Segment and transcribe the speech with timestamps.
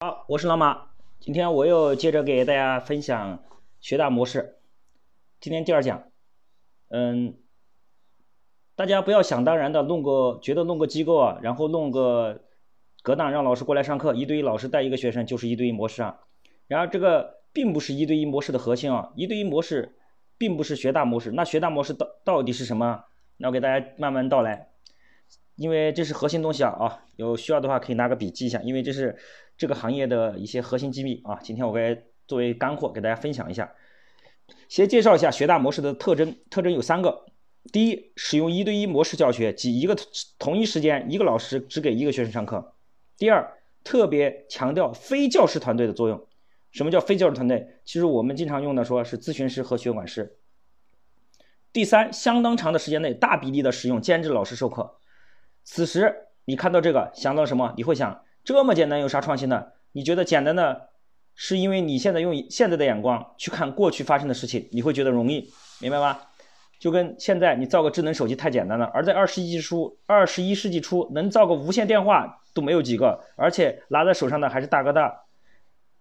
[0.00, 3.42] 好，我是老马，今天我又接着给大家分享
[3.80, 4.60] 学大模式。
[5.40, 6.04] 今天第二讲，
[6.86, 7.34] 嗯，
[8.76, 12.42] 大家不要想当然的弄个，觉得弄个机构啊，然后弄个
[13.02, 16.20] 格档让老师过来上课，一对一老师带一个学生就是一对一模式啊。
[16.68, 19.98] 然而这个并不是一对一模式的核心啊，一对一模式
[20.38, 21.32] 并不是学大模式。
[21.32, 23.02] 那学大模式到到底是什么？
[23.36, 24.70] 那我给大家慢慢道来。
[25.58, 29.18] 因为这是核心东西啊啊，有需要的话可以拿个笔记一下，因为这是
[29.56, 31.40] 这个行业的一些核心机密啊。
[31.42, 33.74] 今天我该作为干货给大家分享一下。
[34.68, 37.26] 先介绍一下学大模式的特征，特征有三个：
[37.72, 39.96] 第一，使用一对一模式教学，即一个
[40.38, 42.72] 同一时间一个老师只给一个学生上课；
[43.16, 46.24] 第二，特别强调非教师团队的作用。
[46.70, 47.80] 什么叫非教师团队？
[47.84, 50.36] 其实我们经常用的说是咨询师和学管师。
[51.72, 54.94] 第三，相当长的时间内大比例的使用兼职老师授课。
[55.70, 57.74] 此时你看到这个想到什么？
[57.76, 59.74] 你会想这么简单有啥创新的？
[59.92, 60.88] 你觉得简单的，
[61.34, 66.20] 是因为你现在用现在的眼光去看过去发生的事情，你会觉得容易，明白吗？
[66.80, 75.24] 就跟现在你造个智能手机太简单了，而在二十一世纪初，二十一世纪初能造个无线电话都没有几个，而且拿在手上的还是大哥大，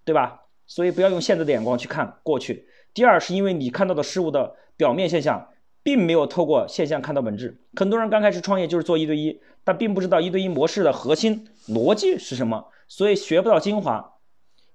[0.06, 0.44] 对吧？
[0.66, 2.70] 所以不要用现在的眼光去看过去。
[2.94, 5.50] 第二是因为你看到的事物的表面现象。
[5.88, 7.62] 并没有透过现象看到本质。
[7.78, 14.16] 很多人刚开始创业就是做一对一，但并不知道一对一模式的核心逻辑是什么，所以学不到精华。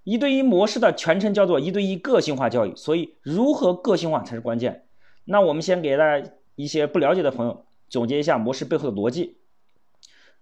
[0.05, 4.87] 一对一模式的全称叫做一对一个性化教育，所以如何个性化才是关键。
[5.27, 9.37] 那我们先给大家一些不了解的朋友总结一下模式背后的逻辑。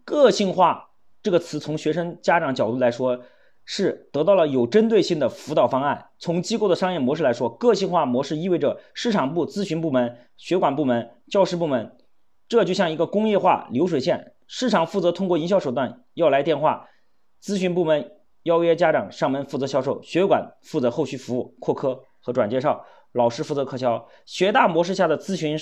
[0.04, 3.24] 个性化这个词从学生家长角度来说。
[3.72, 6.06] 是得到了有针对性的辅导方案。
[6.18, 11.96] 从机构的商业模式来说，个性化模式意味着市场部、咨询部门、学管部门、教师部门，
[12.48, 14.32] 这就像一个工业化流水线。
[14.48, 16.88] 市场负责通过营销手段要来电话，
[17.41, 18.10] 咨询部门
[18.42, 24.04] 邀约家长上门负责销售，学管负责后续服务、扩科和转介绍，老师负责课销。
[24.26, 25.56] 学大模式下的咨询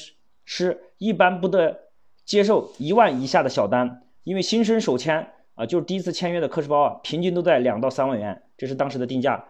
[0.46, 1.78] 师一般不得
[2.24, 5.30] 接受一万以下的小单，因为新生首签。
[5.58, 9.44] 啊，就是第一次签约的课时包啊，平均都在两到三万元，这是当时的定价。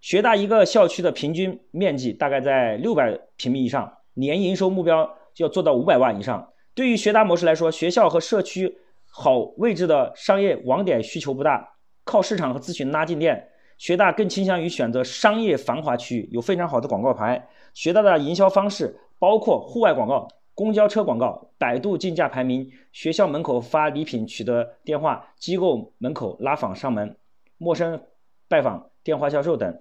[0.00, 5.04] 学大一个校区的平均面积大概在六百平米以上，年营收目标
[5.34, 6.48] 就要做到五百万以上。
[6.74, 8.72] 对于学大模式来说，学校和社区
[9.10, 11.74] 好位置的商业网点需求不大，
[12.04, 13.48] 靠市场和咨询拉进店。
[13.78, 17.48] 学大更倾向于选择商业繁华区域，有非常好的广告牌。
[17.74, 20.28] 学大的营销方式包括户外广告。
[20.54, 27.16] 公交车广告、百度竞价排名、学校门口发礼品取得电话、机构门口拉访上门、
[27.56, 28.02] 陌生
[28.48, 29.80] 拜访、电话销售等，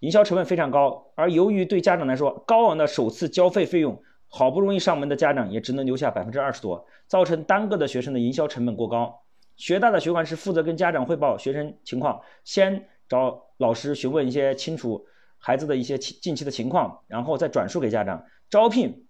[0.00, 1.12] 营销成本非常高。
[1.14, 9.22] 而由于对家长来说，高昂的首次交费费用，好不容易上门的家长也只能留下百分之二十多，造成单个的学生的营销成本过高。
[9.56, 15.06] 学大的学管师负责跟家长汇报学生情况，先找老师询问一些清楚
[15.38, 19.06] 孩子的一些近期的情况，然后再转述给家长招聘。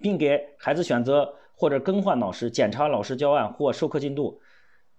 [0.00, 4.40] 并给孩子选择或者更换老师、检查老师教案或授课进度。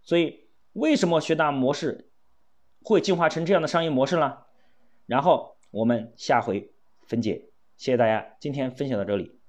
[0.02, 2.10] 所以，为什么学大模式
[2.84, 4.38] 会进化成这样的商业模式呢？
[5.06, 6.72] 然后我们下回
[7.08, 7.50] 分解。
[7.78, 9.41] 谢谢大家，今天分享到这里。